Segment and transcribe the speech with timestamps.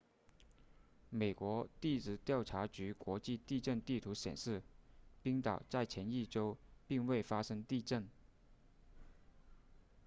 [1.11, 4.63] 美国地质调查局国际地震地图显示
[5.21, 8.09] 冰岛在前一周并未发生地震